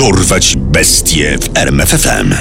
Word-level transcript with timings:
Dorwać 0.00 0.56
bestie 0.56 1.38
w 1.38 1.56
RMFFM. 1.56 2.34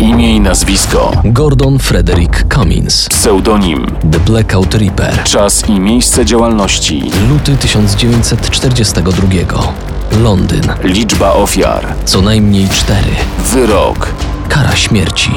Imię 0.00 0.36
i 0.36 0.40
nazwisko. 0.40 1.12
Gordon 1.24 1.78
Frederick 1.78 2.54
Cummins. 2.54 3.08
Pseudonim. 3.08 3.86
The 4.12 4.20
Blackout 4.20 4.74
Reaper. 4.74 5.24
Czas 5.24 5.68
i 5.68 5.80
miejsce 5.80 6.24
działalności. 6.24 7.02
Luty 7.30 7.56
1942. 7.56 9.28
Londyn. 10.22 10.72
Liczba 10.84 11.32
ofiar. 11.32 11.94
Co 12.04 12.22
najmniej 12.22 12.68
cztery. 12.68 13.10
Wyrok. 13.52 14.08
Kara 14.48 14.76
śmierci. 14.76 15.30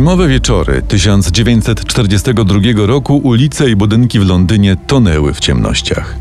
Zimowe 0.00 0.28
wieczory 0.28 0.82
1942 0.82 2.86
roku 2.86 3.16
ulice 3.16 3.70
i 3.70 3.76
budynki 3.76 4.20
w 4.20 4.26
Londynie 4.26 4.76
tonęły 4.86 5.34
w 5.34 5.40
ciemnościach. 5.40 6.16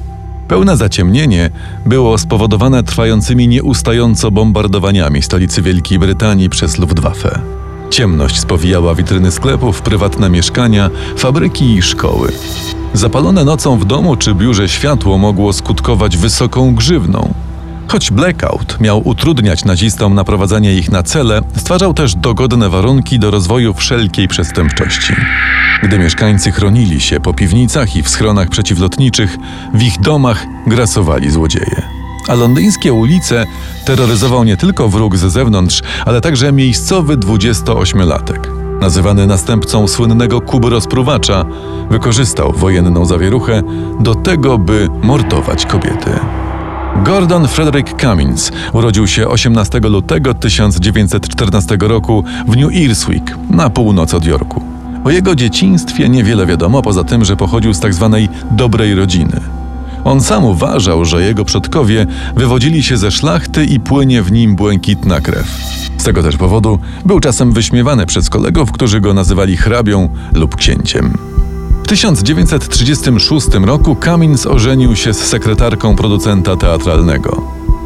Pełne 0.48 0.78
zaciemnienie 0.78 1.50
było 1.86 2.18
spowodowane 2.18 2.84
trwającymi 2.84 3.48
nieustająco 3.48 4.32
bombardowaniami 4.32 5.22
stolicy 5.22 5.62
Wielkiej 5.62 6.00
Brytanii 6.00 6.50
przez 6.50 6.78
Luftwaffe. 6.78 7.42
Ciemność 7.90 8.40
spowijała 8.40 8.96
witryny 8.96 9.32
sklepów, 9.32 9.82
prywatne 9.82 10.30
mieszkania, 10.30 10.90
fabryki 11.18 11.76
i 11.76 11.82
szkoły. 11.82 12.32
Zapalone 12.94 13.46
nocą 13.46 13.78
w 13.78 13.86
domu 13.86 14.16
czy 14.16 14.36
biurze 14.36 14.70
światło 14.70 15.18
mogło 15.18 15.54
skutkować 15.54 16.18
wysoką 16.18 16.76
grzywną. 16.76 17.34
Choć 17.92 18.12
blackout 18.12 18.80
miał 18.80 19.08
utrudniać 19.08 19.66
nazistom 19.66 20.16
naprowadzanie 20.16 20.74
ich 20.74 20.92
na 20.92 21.04
cele, 21.04 21.42
stwarzał 21.56 21.94
też 21.94 22.16
dogodne 22.16 22.70
warunki 22.70 23.20
do 23.20 23.32
rozwoju 23.32 23.74
wszelkiej 23.74 24.28
przestępczości. 24.28 25.14
Gdy 25.84 26.00
mieszkańcy 26.00 26.52
chronili 26.52 27.02
się 27.02 27.20
po 27.20 27.34
piwnicach 27.34 27.96
i 27.96 28.04
w 28.04 28.10
schronach 28.10 28.50
przeciwlotniczych, 28.50 29.38
w 29.74 29.82
ich 29.82 30.02
domach 30.02 30.46
grasowali 30.68 31.32
złodzieje. 31.32 31.81
A 32.28 32.34
londyńskie 32.34 32.94
ulice 32.94 33.46
terroryzował 33.86 34.44
nie 34.44 34.58
tylko 34.58 34.90
wróg 34.90 35.18
ze 35.18 35.30
zewnątrz, 35.30 35.81
ale 36.06 36.22
także 36.22 36.52
miejscowy 36.52 37.18
28-latek. 37.18 38.40
Nazywany 38.81 39.28
następcą 39.28 39.88
słynnego 39.88 40.42
Kuby 40.42 40.70
rozpruwacza, 40.70 41.46
wykorzystał 41.90 42.53
wojenną 42.53 43.06
zawieruchę 43.06 43.62
do 44.00 44.16
tego, 44.16 44.58
by 44.58 44.88
mordować 45.03 45.66
kobiety. 45.66 46.12
Gordon 47.10 47.48
Frederick 47.48 48.02
Cummins 48.02 48.52
urodził 48.74 49.08
się 49.08 49.28
18 49.28 49.80
lutego 49.80 50.34
1914 50.34 51.78
roku 51.82 52.24
w 52.48 52.58
New 52.58 52.72
Earswick 52.76 53.38
na 53.50 53.70
północ 53.70 54.14
od 54.14 54.26
Yorku. 54.26 54.64
O 55.04 55.10
jego 55.10 55.36
dzieciństwie 55.36 56.10
niewiele 56.10 56.46
wiadomo, 56.46 56.82
poza 56.82 57.04
tym, 57.04 57.26
że 57.26 57.38
pochodził 57.38 57.74
z 57.74 57.80
tzw. 57.80 58.10
Tak 58.12 58.56
dobrej 58.58 58.96
rodziny. 58.96 59.42
On 60.04 60.22
sam 60.22 60.46
uważał, 60.46 61.06
że 61.06 61.24
jego 61.24 61.46
przodkowie 61.46 62.06
wywodzili 62.36 62.84
się 62.84 62.98
ze 62.98 63.12
szlachty 63.12 63.66
i 63.66 63.80
płynie 63.80 64.22
w 64.22 64.32
nim 64.32 64.56
błękitna 64.56 65.22
krew. 65.22 65.48
Z 65.98 66.04
tego 66.04 66.24
też 66.24 66.38
powodu 66.38 66.80
był 67.06 67.20
czasem 67.20 67.52
wyśmiewany 67.52 68.06
przez 68.06 68.30
kolegów, 68.30 68.72
którzy 68.72 69.02
go 69.02 69.14
nazywali 69.14 69.58
hrabią 69.58 70.10
lub 70.34 70.56
księciem. 70.56 71.39
W 71.90 71.92
1936 71.92 73.48
roku 73.66 73.98
Cummins 74.04 74.45
ożenił 74.45 74.95
się 74.95 75.14
z 75.14 75.18
sekretarką 75.18 75.96
producenta 75.96 76.56
teatralnego. 76.56 77.42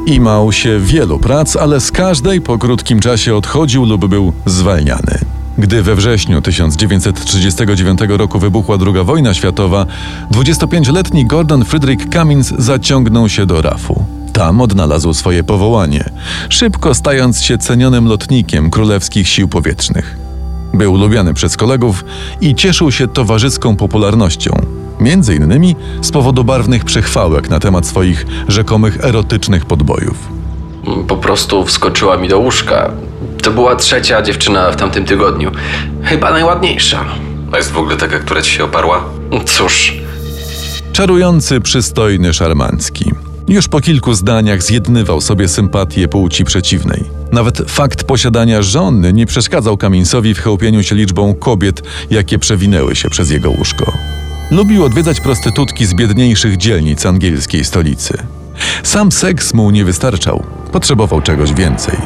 Imał 0.05 0.51
się 0.51 0.79
wielu 0.79 1.19
prac, 1.19 1.55
ale 1.55 1.81
z 1.81 1.91
każdej 1.91 2.41
po 2.41 2.57
krótkim 2.57 2.99
czasie 2.99 3.35
odchodził 3.35 3.85
lub 3.85 4.05
był 4.05 4.33
zwalniany. 4.45 5.19
Gdy 5.57 5.83
we 5.83 5.95
wrześniu 5.95 6.41
1939 6.41 7.99
roku 8.07 8.39
wybuchła 8.39 8.77
II 8.85 9.05
wojna 9.05 9.33
światowa, 9.33 9.85
25-letni 10.31 11.25
Gordon 11.25 11.65
Frederick 11.65 12.13
Cummins 12.13 12.53
zaciągnął 12.57 13.29
się 13.29 13.45
do 13.45 13.61
RAF-u. 13.61 14.05
Tam 14.33 14.61
odnalazł 14.61 15.13
swoje 15.13 15.43
powołanie, 15.43 16.09
szybko 16.49 16.93
stając 16.93 17.41
się 17.41 17.57
cenionym 17.57 18.07
lotnikiem 18.07 18.69
królewskich 18.69 19.27
sił 19.27 19.47
powietrznych. 19.47 20.22
Był 20.73 20.97
lubiany 20.97 21.33
przez 21.33 21.57
kolegów 21.57 22.03
i 22.41 22.55
cieszył 22.55 22.91
się 22.91 23.07
towarzyską 23.07 23.75
popularnością, 23.75 24.51
między 24.99 25.35
innymi 25.35 25.75
z 26.01 26.11
powodu 26.11 26.43
barwnych 26.43 26.85
przechwałek 26.85 27.49
na 27.49 27.59
temat 27.59 27.85
swoich 27.87 28.25
rzekomych 28.47 29.05
erotycznych 29.05 29.65
podbojów. 29.65 30.17
Po 31.07 31.17
prostu 31.17 31.65
wskoczyła 31.65 32.17
mi 32.17 32.27
do 32.27 32.39
łóżka. 32.39 32.91
To 33.41 33.51
była 33.51 33.75
trzecia 33.75 34.21
dziewczyna 34.21 34.71
w 34.71 34.75
tamtym 34.75 35.05
tygodniu. 35.05 35.51
Chyba 36.03 36.31
najładniejsza. 36.31 37.05
A 37.51 37.57
jest 37.57 37.71
w 37.71 37.77
ogóle 37.77 37.97
taka, 37.97 38.19
która 38.19 38.41
ci 38.41 38.51
się 38.51 38.63
oparła? 38.63 39.03
Cóż, 39.45 39.93
Czarujący, 40.93 41.61
przystojny, 41.61 42.33
szarmancki. 42.33 43.11
Już 43.47 43.67
po 43.67 43.81
kilku 43.81 44.13
zdaniach 44.13 44.63
zjednywał 44.63 45.21
sobie 45.21 45.47
sympatię 45.47 46.07
płci 46.07 46.43
przeciwnej. 46.43 47.03
Nawet 47.33 47.71
fakt 47.71 48.03
posiadania 48.03 48.61
żony 48.61 49.13
nie 49.13 49.25
przeszkadzał 49.25 49.77
Kaminsowi 49.77 50.33
w 50.33 50.39
chełpieniu 50.39 50.83
się 50.83 50.95
liczbą 50.95 51.33
kobiet, 51.33 51.81
jakie 52.09 52.39
przewinęły 52.39 52.95
się 52.95 53.09
przez 53.09 53.31
jego 53.31 53.49
łóżko. 53.49 53.91
Lubił 54.51 54.83
odwiedzać 54.83 55.21
prostytutki 55.21 55.85
z 55.85 55.93
biedniejszych 55.93 56.57
dzielnic 56.57 57.05
angielskiej 57.05 57.65
stolicy. 57.65 58.17
Sam 58.83 59.11
seks 59.11 59.53
mu 59.53 59.71
nie 59.71 59.85
wystarczał, 59.85 60.43
potrzebował 60.71 61.21
czegoś 61.21 61.53
więcej. 61.53 61.97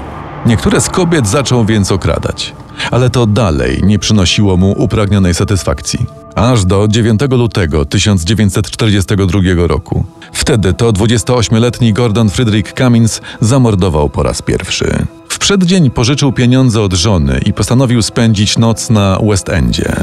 Niektóre 0.46 0.82
z 0.82 0.90
kobiet 0.90 1.28
zaczął 1.28 1.66
więc 1.66 1.92
okradać, 1.92 2.54
ale 2.92 3.10
to 3.10 3.26
dalej 3.26 3.80
nie 3.84 4.00
przynosiło 4.00 4.58
mu 4.58 4.72
upragnionej 4.72 5.34
satysfakcji. 5.34 6.06
Aż 6.38 6.66
do 6.66 6.88
9 6.88 7.22
lutego 7.30 7.86
1942 7.86 9.68
roku. 9.68 10.06
Wtedy 10.34 10.74
to 10.74 10.92
28-letni 10.92 11.94
Gordon 11.94 12.30
Frederick 12.30 12.78
Cummins 12.78 13.22
zamordował 13.42 14.10
po 14.10 14.24
raz 14.24 14.42
pierwszy. 14.42 15.06
W 15.30 15.40
przeddzień 15.40 15.90
pożyczył 15.90 16.34
pieniądze 16.34 16.82
od 16.82 16.94
żony 16.94 17.40
i 17.46 17.54
postanowił 17.54 18.02
spędzić 18.02 18.58
noc 18.58 18.90
na 18.90 19.20
West 19.30 19.50
Endzie. 19.50 19.94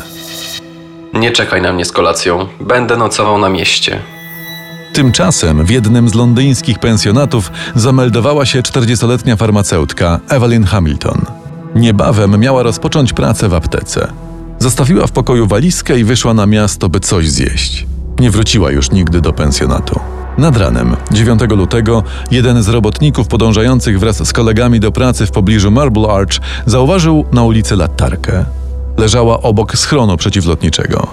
nie 1.13 1.31
czekaj 1.31 1.63
na 1.63 1.73
mnie 1.73 1.85
z 1.85 1.93
kolacją. 1.93 2.47
Będę 2.61 2.97
nocował 2.97 3.39
na 3.39 3.49
mieście. 3.49 3.99
Tymczasem 4.93 5.65
w 5.65 5.71
jednym 5.71 6.09
z 6.09 6.15
londyńskich 6.15 6.79
pensjonatów 6.79 7.53
zameldowała 7.75 8.47
się 8.47 8.63
40-letnia 8.63 9.37
farmaceutka 9.37 10.21
Evelyn 10.29 10.65
Hamilton. 10.65 11.21
Niebawem 11.75 12.41
miała 12.41 12.63
rozpocząć 12.63 13.13
pracę 13.13 13.49
w 13.49 13.55
aptece. 13.55 14.24
Zostawiła 14.65 15.07
w 15.07 15.13
pokoju 15.13 15.47
walizkę 15.47 15.99
i 15.99 16.05
wyszła 16.05 16.35
na 16.35 16.47
miasto, 16.47 16.89
by 16.89 17.01
coś 17.01 17.31
zjeść. 17.31 17.87
Nie 18.19 18.31
wróciła 18.31 18.71
już 18.71 18.91
nigdy 18.91 19.21
do 19.21 19.33
pensjonatu. 19.33 20.01
Nad 20.39 20.57
ranem, 20.57 20.97
9 21.11 21.41
lutego, 21.51 22.03
jeden 22.31 22.63
z 22.63 22.69
robotników 22.69 23.29
podążających 23.29 24.01
wraz 24.01 24.29
z 24.29 24.33
kolegami 24.33 24.81
do 24.81 24.93
pracy 24.93 25.27
w 25.27 25.31
pobliżu 25.31 25.71
Marble 25.71 26.09
Arch 26.09 26.39
zauważył 26.67 27.25
na 27.33 27.43
ulicy 27.43 27.77
latarkę. 27.77 28.45
Leżała 28.97 29.43
obok 29.43 29.77
schronu 29.77 30.17
przeciwlotniczego. 30.17 31.07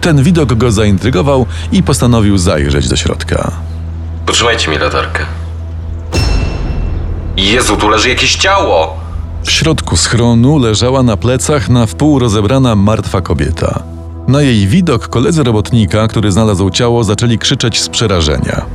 Ten 0.00 0.22
widok 0.22 0.54
go 0.54 0.72
zaintrygował 0.72 1.46
i 1.72 1.82
postanowił 1.82 2.38
zajrzeć 2.38 2.88
do 2.88 2.96
środka. 2.96 3.52
Potrzymajcie 4.26 4.70
mi 4.70 4.78
latarkę. 4.78 5.26
Jezu, 7.36 7.76
tu 7.76 7.88
leży 7.88 8.08
jakieś 8.08 8.36
ciało! 8.36 8.97
W 9.42 9.50
środku 9.50 9.96
schronu 9.96 10.58
leżała 10.58 11.02
na 11.02 11.16
plecach 11.16 11.68
na 11.68 11.86
wpół 11.86 12.18
rozebrana 12.18 12.76
martwa 12.76 13.20
kobieta. 13.20 13.82
Na 14.28 14.42
jej 14.42 14.66
widok 14.66 15.08
koledzy 15.08 15.42
robotnika, 15.42 16.08
który 16.08 16.32
znalazł 16.32 16.70
ciało, 16.70 17.04
zaczęli 17.04 17.38
krzyczeć 17.38 17.80
z 17.80 17.88
przerażenia. 17.88 18.66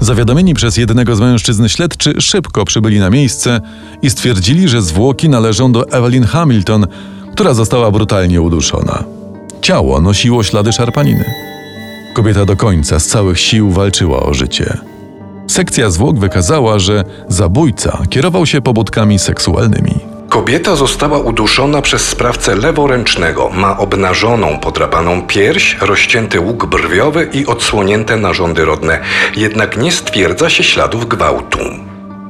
Zawiadomieni 0.00 0.54
przez 0.54 0.76
jednego 0.76 1.16
z 1.16 1.20
mężczyzn 1.20 1.68
śledczy 1.68 2.20
szybko 2.20 2.64
przybyli 2.64 2.98
na 2.98 3.10
miejsce 3.10 3.60
i 4.02 4.10
stwierdzili, 4.10 4.68
że 4.68 4.82
zwłoki 4.82 5.28
należą 5.28 5.72
do 5.72 5.88
Evelyn 5.88 6.24
Hamilton, 6.24 6.86
która 7.32 7.54
została 7.54 7.90
brutalnie 7.90 8.40
uduszona. 8.40 9.04
Ciało 9.62 10.00
nosiło 10.00 10.42
ślady 10.42 10.72
szarpaniny. 10.72 11.24
Kobieta 12.14 12.44
do 12.44 12.56
końca 12.56 13.00
z 13.00 13.06
całych 13.06 13.40
sił 13.40 13.70
walczyła 13.70 14.22
o 14.22 14.34
życie. 14.34 14.78
Sekcja 15.46 15.90
zwłok 15.90 16.18
wykazała, 16.18 16.78
że 16.78 17.04
zabójca 17.28 18.02
kierował 18.10 18.46
się 18.46 18.60
pobudkami 18.60 19.18
seksualnymi. 19.18 19.94
Kobieta 20.32 20.76
została 20.76 21.18
uduszona 21.18 21.82
przez 21.82 22.08
sprawcę 22.08 22.56
leworęcznego. 22.56 23.50
Ma 23.54 23.78
obnażoną, 23.78 24.58
podrapaną 24.58 25.22
pierś, 25.26 25.76
rozcięty 25.80 26.40
łuk 26.40 26.66
brwiowy 26.66 27.30
i 27.32 27.46
odsłonięte 27.46 28.16
narządy 28.16 28.64
rodne. 28.64 29.00
Jednak 29.36 29.76
nie 29.76 29.92
stwierdza 29.92 30.50
się 30.50 30.64
śladów 30.64 31.08
gwałtu. 31.08 31.58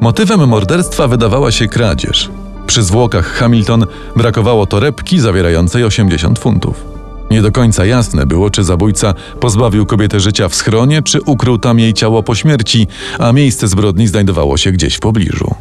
Motywem 0.00 0.48
morderstwa 0.48 1.08
wydawała 1.08 1.50
się 1.50 1.68
kradzież. 1.68 2.30
Przy 2.66 2.82
zwłokach 2.82 3.26
Hamilton 3.32 3.86
brakowało 4.16 4.66
torebki 4.66 5.20
zawierającej 5.20 5.84
80 5.84 6.38
funtów. 6.38 6.84
Nie 7.30 7.42
do 7.42 7.52
końca 7.52 7.84
jasne 7.84 8.26
było, 8.26 8.50
czy 8.50 8.64
zabójca 8.64 9.14
pozbawił 9.40 9.86
kobietę 9.86 10.20
życia 10.20 10.48
w 10.48 10.54
schronie, 10.54 11.02
czy 11.02 11.20
ukrył 11.20 11.58
tam 11.58 11.78
jej 11.78 11.94
ciało 11.94 12.22
po 12.22 12.34
śmierci, 12.34 12.86
a 13.18 13.32
miejsce 13.32 13.68
zbrodni 13.68 14.06
znajdowało 14.06 14.56
się 14.56 14.72
gdzieś 14.72 14.94
w 14.94 15.00
pobliżu. 15.00 15.54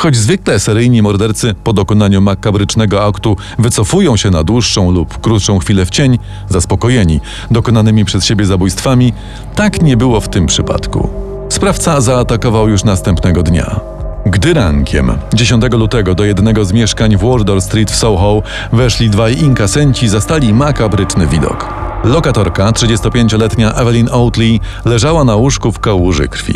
Choć 0.00 0.16
zwykle 0.16 0.60
seryjni 0.60 1.02
mordercy 1.02 1.54
po 1.64 1.72
dokonaniu 1.72 2.20
makabrycznego 2.20 3.04
aktu 3.04 3.36
wycofują 3.58 4.16
się 4.16 4.30
na 4.30 4.44
dłuższą 4.44 4.90
lub 4.90 5.20
krótszą 5.20 5.58
chwilę 5.58 5.86
w 5.86 5.90
cień, 5.90 6.18
zaspokojeni 6.48 7.20
dokonanymi 7.50 8.04
przez 8.04 8.24
siebie 8.24 8.46
zabójstwami, 8.46 9.12
tak 9.54 9.82
nie 9.82 9.96
było 9.96 10.20
w 10.20 10.28
tym 10.28 10.46
przypadku. 10.46 11.08
Sprawca 11.48 12.00
zaatakował 12.00 12.68
już 12.68 12.84
następnego 12.84 13.42
dnia. 13.42 13.80
Gdy 14.26 14.54
rankiem 14.54 15.12
10 15.34 15.64
lutego 15.72 16.14
do 16.14 16.24
jednego 16.24 16.64
z 16.64 16.72
mieszkań 16.72 17.16
w 17.16 17.20
Wardour 17.20 17.62
Street 17.62 17.90
w 17.90 17.96
Soho 17.96 18.42
weszli 18.72 19.10
dwaj 19.10 19.38
inkasenci, 19.38 20.08
zastali 20.08 20.54
makabryczny 20.54 21.26
widok. 21.26 21.68
Lokatorka, 22.04 22.70
35-letnia 22.70 23.72
Evelyn 23.72 24.08
Oatley, 24.12 24.60
leżała 24.84 25.24
na 25.24 25.36
łóżku 25.36 25.72
w 25.72 25.78
kałuży 25.78 26.28
krwi. 26.28 26.54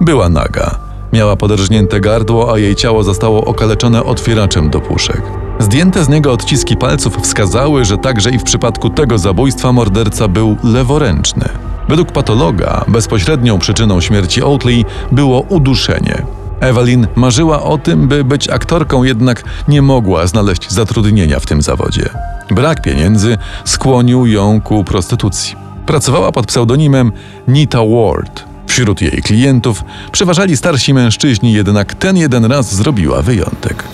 Była 0.00 0.28
naga. 0.28 0.85
Miała 1.12 1.36
poderżnięte 1.36 2.00
gardło, 2.00 2.52
a 2.54 2.58
jej 2.58 2.76
ciało 2.76 3.02
zostało 3.02 3.44
okaleczone 3.44 4.04
otwieraczem 4.04 4.70
do 4.70 4.80
puszek. 4.80 5.22
Zdjęte 5.58 6.04
z 6.04 6.08
niego 6.08 6.32
odciski 6.32 6.76
palców 6.76 7.16
wskazały, 7.22 7.84
że 7.84 7.98
także 7.98 8.30
i 8.30 8.38
w 8.38 8.42
przypadku 8.42 8.90
tego 8.90 9.18
zabójstwa 9.18 9.72
morderca 9.72 10.28
był 10.28 10.56
leworęczny. 10.64 11.48
Według 11.88 12.12
patologa 12.12 12.84
bezpośrednią 12.88 13.58
przyczyną 13.58 14.00
śmierci 14.00 14.42
Oatley 14.42 14.84
było 15.12 15.40
uduszenie. 15.40 16.22
Evelyn 16.60 17.06
marzyła 17.14 17.62
o 17.62 17.78
tym, 17.78 18.08
by 18.08 18.24
być 18.24 18.48
aktorką, 18.48 19.02
jednak 19.02 19.44
nie 19.68 19.82
mogła 19.82 20.26
znaleźć 20.26 20.70
zatrudnienia 20.70 21.40
w 21.40 21.46
tym 21.46 21.62
zawodzie. 21.62 22.08
Brak 22.50 22.82
pieniędzy 22.82 23.38
skłonił 23.64 24.26
ją 24.26 24.60
ku 24.60 24.84
prostytucji. 24.84 25.56
Pracowała 25.86 26.32
pod 26.32 26.46
pseudonimem 26.46 27.12
Nita 27.48 27.78
Ward. 27.78 28.55
Wśród 28.66 29.02
jej 29.02 29.22
klientów 29.22 29.84
przeważali 30.12 30.56
starsi 30.56 30.94
mężczyźni, 30.94 31.52
jednak 31.52 31.94
ten 31.94 32.16
jeden 32.16 32.44
raz 32.44 32.74
zrobiła 32.74 33.22
wyjątek. 33.22 33.84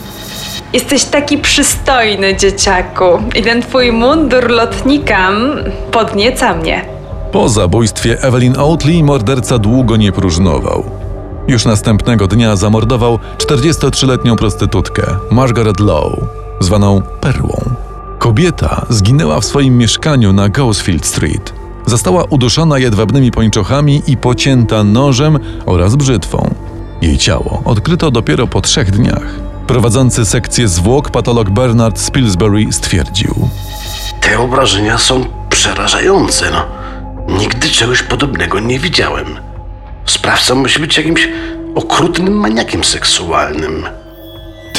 Jesteś 0.72 1.04
taki 1.04 1.38
przystojny, 1.38 2.36
dzieciaku. 2.36 3.04
I 3.34 3.42
ten 3.42 3.62
twój 3.62 3.92
mundur 3.92 4.50
lotnika 4.50 5.30
podnieca 5.90 6.54
mnie. 6.54 6.84
Po 7.32 7.48
zabójstwie 7.48 8.22
Evelyn 8.22 8.54
Oatley 8.58 9.02
morderca 9.02 9.58
długo 9.58 9.96
nie 9.96 10.12
próżnował. 10.12 10.84
Już 11.48 11.64
następnego 11.64 12.26
dnia 12.26 12.56
zamordował 12.56 13.18
43-letnią 13.38 14.36
prostytutkę 14.36 15.02
Margaret 15.30 15.80
Lowe, 15.80 16.16
zwaną 16.60 17.02
Perłą. 17.20 17.60
Kobieta 18.18 18.86
zginęła 18.88 19.40
w 19.40 19.44
swoim 19.44 19.78
mieszkaniu 19.78 20.32
na 20.32 20.48
Gosfield 20.48 21.06
Street. 21.06 21.61
Została 21.86 22.24
uduszona 22.24 22.78
jedwabnymi 22.78 23.30
pończochami 23.30 24.02
i 24.06 24.16
pocięta 24.16 24.84
nożem 24.84 25.38
oraz 25.66 25.96
brzytwą. 25.96 26.54
Jej 27.02 27.18
ciało 27.18 27.62
odkryto 27.64 28.10
dopiero 28.10 28.46
po 28.46 28.60
trzech 28.60 28.90
dniach. 28.90 29.34
Prowadzący 29.66 30.24
sekcję 30.24 30.68
zwłok 30.68 31.10
patolog 31.10 31.50
Bernard 31.50 31.98
Spilsbury 32.00 32.72
stwierdził. 32.72 33.48
Te 34.20 34.38
obrażenia 34.38 34.98
są 34.98 35.24
przerażające. 35.48 36.50
No. 36.50 36.64
Nigdy 37.38 37.68
czegoś 37.68 38.02
podobnego 38.02 38.60
nie 38.60 38.78
widziałem. 38.78 39.26
Sprawca 40.06 40.54
musi 40.54 40.80
być 40.80 40.96
jakimś 40.96 41.28
okrutnym 41.74 42.34
maniakiem 42.34 42.84
seksualnym. 42.84 43.86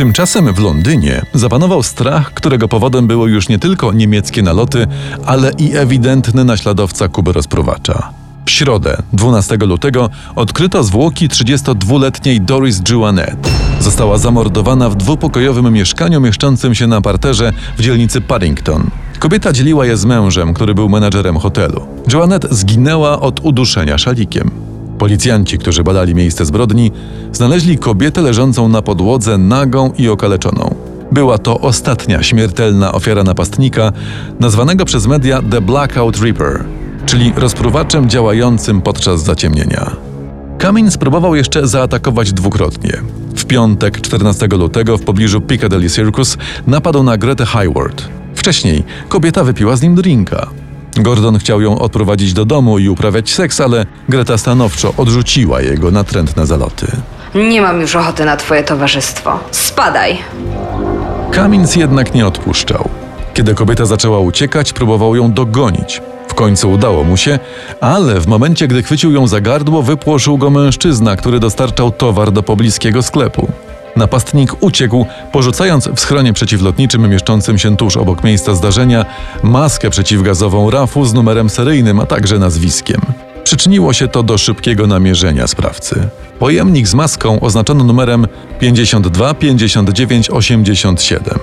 Tymczasem 0.04 0.54
w 0.54 0.60
Londynie 0.60 1.22
zapanował 1.34 1.84
strach, 1.84 2.34
którego 2.34 2.68
powodem 2.68 3.08
było 3.08 3.28
już 3.28 3.50
nie 3.50 3.60
tylko 3.60 3.94
niemieckie 3.94 4.42
naloty, 4.42 4.88
ale 5.26 5.52
i 5.52 5.78
ewidentny 5.78 6.44
naśladowca 6.46 7.08
Kuby 7.08 7.34
rozpruwacza. 7.34 8.10
W 8.46 8.52
środę, 8.52 8.98
12 9.14 9.58
lutego, 9.58 10.10
odkryto 10.36 10.84
zwłoki 10.84 11.30
32-letniej 11.30 12.42
Doris 12.42 12.82
Juanet. 12.90 13.52
Została 13.80 14.18
zamordowana 14.18 14.90
w 14.90 14.96
dwupokojowym 14.96 15.74
mieszkaniu 15.74 16.22
mieszczącym 16.22 16.76
się 16.76 16.88
na 16.88 17.02
parterze 17.02 17.54
w 17.78 17.82
dzielnicy 17.82 18.22
Paddington. 18.22 18.90
Kobieta 19.20 19.54
dzieliła 19.54 19.86
je 19.86 19.98
z 19.98 20.06
mężem, 20.06 20.54
który 20.54 20.76
był 20.76 20.90
menadżerem 20.90 21.38
hotelu. 21.38 21.88
Joanet 22.14 22.48
zginęła 22.52 23.20
od 23.20 23.40
uduszenia 23.40 23.98
szalikiem. 23.98 24.73
Policjanci, 25.04 25.58
którzy 25.58 25.84
badali 25.84 26.16
miejsce 26.16 26.46
zbrodni, 26.46 26.92
znaleźli 27.32 27.78
kobietę 27.78 28.22
leżącą 28.22 28.68
na 28.68 28.82
podłodze 28.82 29.38
nagą 29.38 29.92
i 29.98 30.10
okaleczoną. 30.10 30.76
Była 31.12 31.38
to 31.38 31.60
ostatnia 31.60 32.24
śmiertelna 32.24 32.92
ofiara 32.92 33.24
napastnika, 33.24 33.92
nazwanego 34.40 34.86
przez 34.86 35.08
media 35.08 35.42
The 35.52 35.62
Blackout 35.62 36.18
Reaper, 36.18 36.64
czyli 37.06 37.34
rozpruwaczem 37.36 38.10
działającym 38.10 38.82
podczas 38.82 39.24
zaciemnienia. 39.24 39.92
Kamień 40.58 40.92
spróbował 40.92 41.36
jeszcze 41.36 41.68
zaatakować 41.68 42.34
dwukrotnie. 42.34 42.94
W 43.36 43.46
piątek 43.46 44.02
14 44.02 44.48
lutego 44.48 44.98
w 44.98 45.04
pobliżu 45.04 45.42
Piccadilly 45.42 45.90
Circus 45.90 46.38
napadł 46.68 47.04
na 47.04 47.18
Gretę 47.18 47.46
Hayward. 47.46 48.04
Wcześniej 48.36 48.84
kobieta 49.10 49.44
wypiła 49.44 49.76
z 49.76 49.82
nim 49.82 49.96
drinka. 49.96 50.63
Gordon 50.98 51.38
chciał 51.38 51.62
ją 51.62 51.80
odprowadzić 51.80 52.34
do 52.34 52.46
domu 52.46 52.80
i 52.80 52.90
uprawiać 52.90 53.34
seks, 53.34 53.62
ale 53.62 53.86
Greta 54.10 54.38
stanowczo 54.38 54.94
odrzuciła 54.98 55.62
jego 55.62 55.92
natrętne 55.92 56.46
zaloty. 56.46 56.88
Nie 57.36 57.62
mam 57.62 57.82
już 57.82 57.96
ochoty 57.96 58.26
na 58.26 58.38
twoje 58.38 58.64
towarzystwo. 58.64 59.40
Spadaj. 59.52 60.18
Kamins 61.32 61.76
jednak 61.76 62.14
nie 62.14 62.28
odpuszczał. 62.28 62.90
Kiedy 63.34 63.56
kobieta 63.56 63.86
zaczęła 63.86 64.20
uciekać, 64.20 64.74
próbował 64.74 65.16
ją 65.16 65.34
dogonić. 65.34 66.02
W 66.28 66.34
końcu 66.34 66.72
udało 66.72 67.04
mu 67.04 67.18
się, 67.18 67.40
ale 67.82 68.20
w 68.20 68.28
momencie, 68.28 68.68
gdy 68.68 68.84
chwycił 68.84 69.12
ją 69.12 69.28
za 69.28 69.42
gardło, 69.42 69.84
wypłoszył 69.84 70.38
go 70.38 70.50
mężczyzna, 70.50 71.16
który 71.16 71.40
dostarczał 71.40 71.92
towar 71.92 72.32
do 72.32 72.44
pobliskiego 72.44 73.04
sklepu. 73.04 73.52
Napastnik 73.96 74.64
uciekł, 74.64 75.06
porzucając 75.32 75.88
w 75.88 76.00
schronie 76.00 76.34
przeciwlotniczym 76.34 77.10
mieszczącym 77.10 77.58
się 77.58 77.78
tuż 77.78 77.98
obok 77.98 78.24
miejsca 78.24 78.56
zdarzenia 78.56 79.06
maskę 79.44 79.90
przeciwgazową 79.90 80.70
RAF-u 80.70 81.06
z 81.06 81.14
numerem 81.14 81.50
seryjnym, 81.50 82.00
a 82.00 82.06
także 82.06 82.40
nazwiskiem. 82.40 83.02
Przyczyniło 83.44 83.94
się 83.94 84.08
to 84.08 84.24
do 84.24 84.38
szybkiego 84.38 84.88
namierzenia 84.88 85.48
sprawcy. 85.48 86.08
Pojemnik 86.40 86.88
z 86.88 86.94
maską 86.94 87.40
oznaczono 87.40 87.84
numerem 87.84 88.28
525987. 88.60 91.40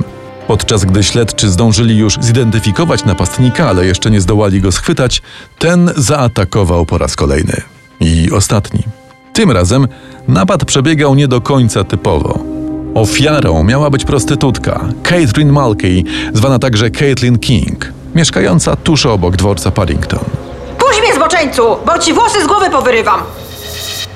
Podczas 0.47 0.85
gdy 0.85 1.02
śledczy 1.02 1.50
zdążyli 1.50 1.99
już 1.99 2.19
zidentyfikować 2.20 3.05
napastnika, 3.05 3.69
ale 3.69 3.87
jeszcze 3.87 4.11
nie 4.11 4.20
zdołali 4.20 4.61
go 4.61 4.73
schwytać, 4.73 5.23
ten 5.58 5.91
zaatakował 5.97 6.87
po 6.87 6.99
raz 6.99 7.17
kolejny. 7.17 7.61
I 8.00 8.31
ostatni. 8.31 8.82
Tym 9.32 9.50
razem 9.50 9.88
napad 10.30 10.64
przebiegał 10.64 11.14
nie 11.14 11.28
do 11.28 11.40
końca 11.40 11.84
typowo. 11.84 12.38
Ofiarą 12.94 13.64
miała 13.64 13.90
być 13.90 14.04
prostytutka 14.04 14.84
Caitlin 15.02 15.52
Mulkey, 15.52 16.04
zwana 16.34 16.58
także 16.58 16.90
Caitlin 16.90 17.38
King, 17.38 17.92
mieszkająca 18.14 18.76
tuż 18.76 19.06
obok 19.06 19.36
dworca 19.36 19.70
Paddington. 19.70 20.24
Puść 20.78 21.00
mnie, 21.00 21.14
zboczeńcu, 21.14 21.62
bo 21.86 21.98
ci 21.98 22.12
włosy 22.12 22.44
z 22.44 22.46
głowy 22.46 22.70
powyrywam! 22.70 23.20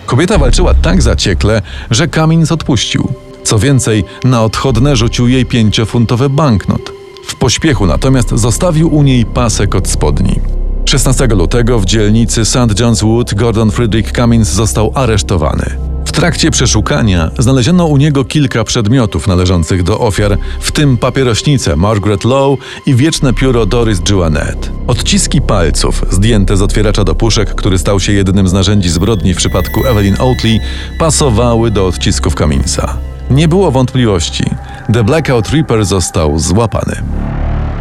Kobieta 0.07 0.39
walczyła 0.39 0.75
tak 0.75 1.03
zaciekle, 1.03 1.63
że 1.91 2.09
Kamins 2.09 2.53
odpuścił. 2.53 3.09
Co 3.45 3.59
więcej, 3.59 4.05
na 4.25 4.43
odchodne 4.43 4.97
rzucił 4.97 5.29
jej 5.29 5.47
pięciofuntowy 5.47 6.29
banknot. 6.31 6.93
W 7.27 7.35
pośpiechu 7.35 7.87
natomiast 7.87 8.31
zostawił 8.31 8.95
u 8.95 9.03
niej 9.03 9.27
pasek 9.27 9.75
od 9.75 9.89
spodni. 9.89 10.41
16 10.85 11.27
lutego 11.27 11.79
w 11.79 11.85
dzielnicy 11.85 12.45
St. 12.45 12.57
John's 12.57 13.03
Wood 13.05 13.35
Gordon 13.35 13.71
Frederick 13.71 14.17
Cummins 14.17 14.49
został 14.49 14.93
aresztowany. 14.95 15.94
Trakcie 16.15 16.51
przeszukania 16.51 17.31
znaleziono 17.39 17.87
u 17.87 17.97
niego 17.97 18.25
kilka 18.25 18.65
przedmiotów 18.65 19.27
należących 19.27 19.83
do 19.83 20.01
ofiar, 20.01 20.39
w 20.61 20.73
tym 20.73 20.97
papierośnicę 20.97 21.77
Margaret 21.77 22.25
Lowe 22.25 22.57
i 22.87 22.95
wieczne 22.95 23.33
pióro 23.33 23.67
Doris 23.67 24.01
Juanet. 24.11 24.71
Odciski 24.87 25.41
palców, 25.41 26.05
zdjęte 26.11 26.57
z 26.57 26.63
otwieracza 26.63 27.05
do 27.05 27.15
puszek, 27.15 27.55
który 27.55 27.79
stał 27.79 28.01
się 28.01 28.13
jednym 28.13 28.49
z 28.49 28.53
narzędzi 28.53 28.89
zbrodni 28.89 29.35
w 29.35 29.37
przypadku 29.37 29.87
Evelyn 29.87 30.17
Oatley, 30.19 30.61
pasowały 30.99 31.71
do 31.71 31.87
odcisków 31.87 32.35
Cumminsa. 32.35 32.97
Nie 33.31 33.49
było 33.49 33.71
wątpliwości. 33.71 34.45
The 34.93 35.05
Blackout 35.05 35.49
Reaper 35.49 35.85
został 35.85 36.39
złapany. 36.39 37.03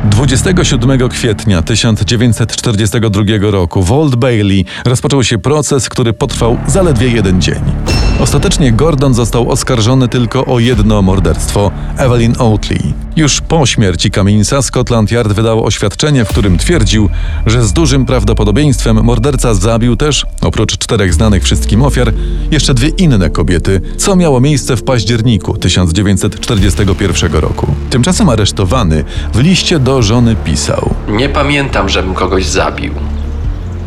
27 0.03 1.09
kwietnia 1.09 1.61
1942 1.61 3.23
roku 3.41 3.83
w 3.83 3.91
Old 3.91 4.15
Bailey 4.15 4.65
rozpoczął 4.85 5.23
się 5.23 5.37
proces, 5.37 5.89
który 5.89 6.13
potrwał 6.13 6.57
zaledwie 6.67 7.07
jeden 7.07 7.41
dzień. 7.41 7.92
Ostatecznie 8.19 8.71
Gordon 8.71 9.13
został 9.13 9.51
oskarżony 9.51 10.07
tylko 10.07 10.45
o 10.45 10.59
jedno 10.59 11.01
morderstwo 11.01 11.71
Evelyn 11.97 12.35
Oatley. 12.39 12.93
Już 13.15 13.41
po 13.41 13.65
śmierci 13.65 14.11
Cummingsa 14.11 14.61
Scotland 14.61 15.11
Yard 15.11 15.33
wydał 15.33 15.65
oświadczenie, 15.65 16.25
w 16.25 16.29
którym 16.29 16.57
twierdził, 16.57 17.09
że 17.45 17.63
z 17.63 17.73
dużym 17.73 18.05
prawdopodobieństwem 18.05 19.03
morderca 19.03 19.53
zabił 19.53 19.95
też, 19.95 20.25
oprócz 20.41 20.77
czterech 20.77 21.13
znanych 21.13 21.43
wszystkim 21.43 21.81
ofiar, 21.81 22.13
jeszcze 22.51 22.73
dwie 22.73 22.89
inne 22.89 23.29
kobiety, 23.29 23.81
co 23.97 24.15
miało 24.15 24.39
miejsce 24.41 24.77
w 24.77 24.83
październiku 24.83 25.57
1941 25.57 27.33
roku. 27.33 27.75
Tymczasem 27.89 28.29
aresztowany 28.29 29.03
w 29.33 29.39
liście 29.39 29.79
do 29.79 30.01
żony 30.01 30.35
pisał. 30.35 30.89
Nie 31.07 31.29
pamiętam, 31.29 31.89
żebym 31.89 32.13
kogoś 32.13 32.45
zabił. 32.45 32.93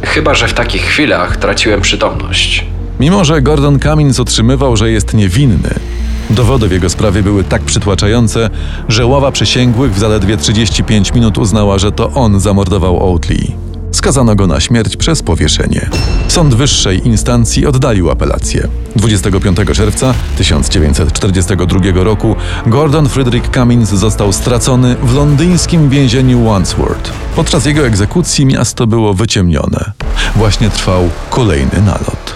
Chyba, 0.03 0.35
że 0.35 0.49
w 0.49 0.55
takich 0.55 0.83
chwilach 0.83 1.37
traciłem 1.37 1.81
przytomność. 1.81 2.76
Mimo, 3.01 3.25
że 3.25 3.43
Gordon 3.43 3.81
Cummins 3.81 4.21
otrzymywał, 4.21 4.77
że 4.77 4.91
jest 4.91 5.15
niewinny, 5.15 5.75
Dowody 6.31 6.69
w 6.69 6.73
jego 6.73 6.91
sprawie 6.91 7.23
były 7.23 7.45
tak 7.45 7.63
przytłaczające, 7.63 8.51
że 8.89 9.07
ława 9.07 9.33
przysięgłych 9.33 9.95
w 9.95 9.99
zaledwie 9.99 10.37
35 10.37 11.13
minut 11.13 11.39
uznała, 11.39 11.79
że 11.79 11.93
to 11.93 12.11
on 12.11 12.41
zamordował 12.41 13.13
Oatley. 13.13 13.55
Skazano 13.93 14.35
go 14.35 14.47
na 14.47 14.61
śmierć 14.61 14.97
przez 14.97 15.23
powieszenie. 15.23 15.91
Sąd 16.29 16.55
wyższej 16.55 17.07
instancji 17.07 17.67
oddalił 17.67 18.11
apelację. 18.11 18.69
25 18.97 19.57
czerwca 19.75 20.15
1942 20.39 22.05
roku 22.05 22.37
Gordon 22.67 23.09
Frederick 23.09 23.55
Cummins 23.55 23.89
został 23.89 24.33
stracony 24.33 24.97
w 25.03 25.15
londyńskim 25.15 25.89
więzieniu 25.89 26.45
Wandsworth. 26.45 27.13
Podczas 27.37 27.65
jego 27.67 27.87
egzekucji 27.87 28.47
miasto 28.47 28.87
było 28.87 29.15
wyciemnione. 29.15 29.93
Właśnie 30.37 30.71
trwał 30.71 31.11
kolejny 31.31 31.83
nalot. 31.87 32.36